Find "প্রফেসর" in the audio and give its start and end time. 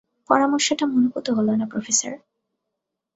1.71-2.13